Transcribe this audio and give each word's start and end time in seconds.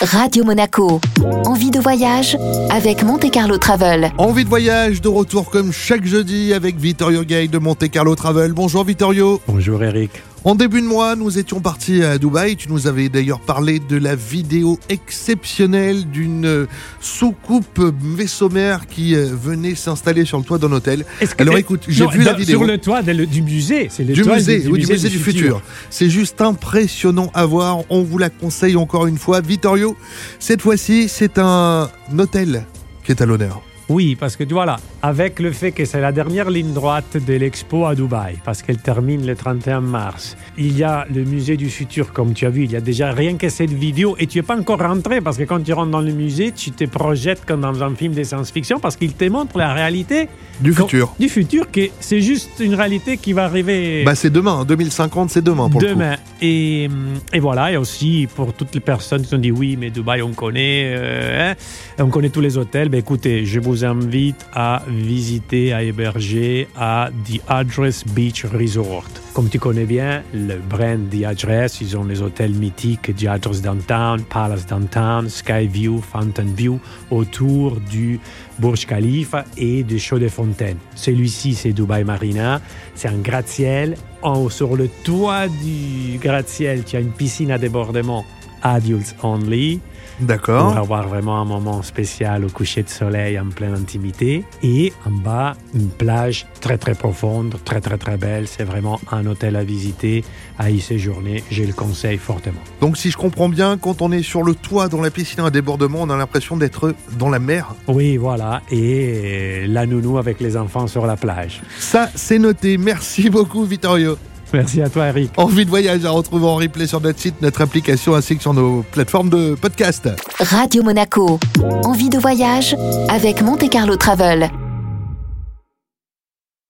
Radio 0.00 0.44
Monaco. 0.44 1.00
Envie 1.44 1.72
de 1.72 1.80
voyage 1.80 2.38
avec 2.70 3.02
Monte 3.02 3.30
Carlo 3.32 3.58
Travel. 3.58 4.12
Envie 4.16 4.44
de 4.44 4.48
voyage 4.48 5.00
de 5.00 5.08
retour 5.08 5.50
comme 5.50 5.72
chaque 5.72 6.04
jeudi 6.04 6.54
avec 6.54 6.76
Vittorio 6.76 7.24
Gay 7.24 7.48
de 7.48 7.58
Monte 7.58 7.90
Carlo 7.90 8.14
Travel. 8.14 8.52
Bonjour 8.52 8.84
Vittorio. 8.84 9.40
Bonjour 9.48 9.82
Eric. 9.82 10.12
En 10.44 10.54
début 10.54 10.80
de 10.80 10.86
mois, 10.86 11.14
nous 11.16 11.36
étions 11.38 11.60
partis 11.60 12.02
à 12.02 12.16
Dubaï. 12.16 12.56
Tu 12.56 12.68
nous 12.70 12.86
avais 12.86 13.08
d'ailleurs 13.08 13.40
parlé 13.40 13.80
de 13.80 13.96
la 13.96 14.14
vidéo 14.14 14.78
exceptionnelle 14.88 16.08
d'une 16.08 16.66
soucoupe 17.00 17.80
vaisseau-mère 18.02 18.86
qui 18.86 19.14
euh, 19.14 19.26
venait 19.34 19.74
s'installer 19.74 20.24
sur 20.24 20.38
le 20.38 20.44
toit 20.44 20.58
d'un 20.58 20.70
hôtel. 20.72 21.04
Que- 21.20 21.26
Alors 21.42 21.58
écoute, 21.58 21.82
j'ai 21.88 22.04
non, 22.04 22.10
vu 22.10 22.22
la 22.22 22.32
vidéo. 22.34 22.60
Sur 22.60 22.66
le 22.68 22.78
toit 22.78 23.02
de- 23.02 23.24
du 23.24 23.42
musée. 23.42 23.88
C'est 23.90 24.04
le 24.04 24.14
du 24.14 24.22
toit 24.22 24.36
musée, 24.36 24.62
oui, 24.70 24.78
du 24.80 24.86
musée 24.86 25.08
du 25.08 25.18
futur. 25.18 25.60
C'est 25.90 26.08
juste 26.08 26.40
impressionnant 26.40 27.30
à 27.34 27.44
voir. 27.44 27.78
On 27.90 28.02
vous 28.02 28.16
la 28.18 28.30
conseille 28.30 28.76
encore 28.76 29.06
une 29.06 29.18
fois. 29.18 29.40
Vittorio, 29.40 29.96
cette 30.38 30.62
fois-ci, 30.62 31.08
c'est 31.08 31.38
un 31.38 31.90
hôtel 32.16 32.64
qui 33.04 33.10
est 33.12 33.20
à 33.20 33.26
l'honneur. 33.26 33.60
Oui, 33.88 34.16
parce 34.20 34.36
que 34.36 34.44
tu 34.44 34.52
vois 34.52 34.66
là, 34.66 34.76
avec 35.00 35.40
le 35.40 35.50
fait 35.50 35.72
que 35.72 35.86
c'est 35.86 36.00
la 36.02 36.12
dernière 36.12 36.50
ligne 36.50 36.74
droite 36.74 37.16
de 37.26 37.32
l'expo 37.34 37.86
à 37.86 37.94
Dubaï, 37.94 38.36
parce 38.44 38.60
qu'elle 38.60 38.76
termine 38.76 39.26
le 39.26 39.34
31 39.34 39.80
mars, 39.80 40.36
il 40.58 40.76
y 40.76 40.82
a 40.84 41.06
le 41.14 41.24
musée 41.24 41.56
du 41.56 41.70
futur, 41.70 42.12
comme 42.12 42.34
tu 42.34 42.44
as 42.44 42.50
vu, 42.50 42.64
il 42.64 42.72
y 42.72 42.76
a 42.76 42.82
déjà 42.82 43.12
rien 43.12 43.36
que 43.38 43.48
cette 43.48 43.72
vidéo, 43.72 44.14
et 44.18 44.26
tu 44.26 44.36
n'es 44.38 44.42
pas 44.42 44.58
encore 44.58 44.78
rentré, 44.80 45.22
parce 45.22 45.38
que 45.38 45.44
quand 45.44 45.60
tu 45.62 45.72
rentres 45.72 45.90
dans 45.90 46.02
le 46.02 46.12
musée, 46.12 46.52
tu 46.52 46.70
te 46.70 46.84
projettes 46.84 47.46
comme 47.46 47.62
dans 47.62 47.82
un 47.82 47.94
film 47.94 48.12
de 48.12 48.22
science-fiction, 48.22 48.78
parce 48.78 48.94
qu'il 48.96 49.14
te 49.14 49.24
montre 49.24 49.56
la 49.56 49.72
réalité 49.72 50.28
Du 50.60 50.74
quand- 50.74 50.82
futur. 50.84 51.14
Du 51.18 51.30
futur, 51.30 51.70
que 51.70 51.88
c'est 51.98 52.20
juste 52.20 52.60
une 52.60 52.74
réalité 52.74 53.16
qui 53.16 53.32
va 53.32 53.44
arriver. 53.44 54.04
Bah, 54.04 54.14
c'est 54.14 54.28
demain. 54.30 54.66
2050, 54.66 55.30
c'est 55.30 55.40
demain 55.42 55.70
pour 55.70 55.80
le 55.80 55.86
coup. 55.86 55.94
Demain. 55.94 56.16
Et, 56.42 56.88
hum, 56.90 57.14
et 57.32 57.40
voilà, 57.40 57.72
et 57.72 57.76
aussi 57.78 58.28
pour 58.36 58.52
toutes 58.52 58.74
les 58.74 58.80
personnes 58.80 59.22
qui 59.22 59.34
ont 59.34 59.38
dit 59.38 59.50
oui, 59.50 59.76
mais 59.80 59.88
Dubaï, 59.90 60.20
on 60.20 60.32
connaît, 60.32 60.92
euh, 60.94 61.52
hein, 61.52 62.04
on 62.04 62.08
connaît 62.08 62.28
tous 62.28 62.42
les 62.42 62.58
hôtels. 62.58 62.90
Ben, 62.90 62.98
écoutez, 62.98 63.46
je 63.46 63.58
vous 63.60 63.77
invite 63.84 64.46
à 64.54 64.82
visiter, 64.88 65.72
à 65.72 65.82
héberger 65.82 66.68
à 66.76 67.10
The 67.26 67.40
Address 67.48 68.04
Beach 68.06 68.44
Resort. 68.44 69.08
Comme 69.34 69.48
tu 69.48 69.58
connais 69.58 69.84
bien, 69.84 70.22
le 70.32 70.56
brand 70.56 71.08
The 71.10 71.24
Address, 71.24 71.80
ils 71.80 71.96
ont 71.96 72.04
les 72.04 72.22
hôtels 72.22 72.54
mythiques 72.54 73.14
The 73.16 73.26
Address 73.26 73.62
Downtown, 73.62 74.22
Palace 74.22 74.66
Downtown, 74.66 75.28
Skyview, 75.28 76.00
Fountain 76.00 76.52
View, 76.56 76.80
autour 77.10 77.76
du 77.80 78.18
Burj 78.58 78.86
Khalifa 78.86 79.44
et 79.56 79.82
du 79.82 79.98
Show 79.98 80.18
des 80.18 80.28
Fontaines. 80.28 80.78
Celui-ci, 80.94 81.54
c'est 81.54 81.72
Dubai 81.72 82.04
Marina. 82.04 82.60
C'est 82.94 83.08
un 83.08 83.18
gratte-ciel. 83.18 83.96
En 84.22 84.38
haut, 84.38 84.50
sur 84.50 84.76
le 84.76 84.88
toit 85.04 85.46
du 85.46 86.18
gratte-ciel, 86.18 86.84
tu 86.84 86.96
as 86.96 87.00
une 87.00 87.12
piscine 87.12 87.52
à 87.52 87.58
débordement 87.58 88.24
adults 88.62 89.14
only 89.22 89.80
pour 90.18 90.26
D'accord. 90.26 90.76
avoir 90.76 91.08
vraiment 91.08 91.40
un 91.40 91.44
moment 91.44 91.82
spécial 91.82 92.44
au 92.44 92.48
coucher 92.48 92.82
de 92.82 92.88
soleil 92.88 93.38
en 93.38 93.46
pleine 93.46 93.74
intimité. 93.74 94.44
Et 94.62 94.92
en 95.06 95.10
bas, 95.10 95.56
une 95.74 95.88
plage 95.88 96.46
très 96.60 96.76
très 96.76 96.94
profonde, 96.94 97.54
très 97.64 97.80
très 97.80 97.98
très 97.98 98.16
belle. 98.16 98.48
C'est 98.48 98.64
vraiment 98.64 99.00
un 99.12 99.26
hôtel 99.26 99.54
à 99.54 99.62
visiter, 99.62 100.24
à 100.58 100.70
y 100.70 100.80
séjourner. 100.80 101.44
Je 101.50 101.62
le 101.62 101.72
conseille 101.72 102.18
fortement. 102.18 102.60
Donc, 102.80 102.96
si 102.96 103.10
je 103.10 103.16
comprends 103.16 103.48
bien, 103.48 103.78
quand 103.78 104.02
on 104.02 104.10
est 104.10 104.22
sur 104.22 104.42
le 104.42 104.54
toit 104.54 104.88
dans 104.88 105.00
la 105.00 105.10
piscine 105.10 105.44
à 105.44 105.50
débordement, 105.50 106.00
on 106.02 106.10
a 106.10 106.16
l'impression 106.16 106.56
d'être 106.56 106.94
dans 107.16 107.30
la 107.30 107.38
mer. 107.38 107.74
Oui, 107.86 108.16
voilà. 108.16 108.62
Et 108.72 109.66
la 109.68 109.86
nounou 109.86 110.18
avec 110.18 110.40
les 110.40 110.56
enfants 110.56 110.88
sur 110.88 111.06
la 111.06 111.16
plage. 111.16 111.62
Ça, 111.78 112.10
c'est 112.14 112.38
noté. 112.38 112.76
Merci 112.76 113.30
beaucoup, 113.30 113.64
Vittorio. 113.64 114.16
Merci 114.52 114.82
à 114.82 114.88
toi, 114.88 115.08
Eric. 115.08 115.30
Envie 115.36 115.64
de 115.64 115.70
voyage 115.70 116.04
à 116.04 116.10
retrouver 116.10 116.46
en 116.46 116.56
replay 116.56 116.86
sur 116.86 117.00
notre 117.00 117.18
site, 117.18 117.40
notre 117.42 117.60
application 117.62 118.14
ainsi 118.14 118.36
que 118.36 118.42
sur 118.42 118.54
nos 118.54 118.82
plateformes 118.92 119.30
de 119.30 119.54
podcast. 119.54 120.08
Radio 120.40 120.82
Monaco. 120.82 121.38
Envie 121.84 122.08
de 122.08 122.18
voyage 122.18 122.76
avec 123.08 123.42
Monte 123.42 123.68
Carlo 123.68 123.96
Travel. 123.96 124.50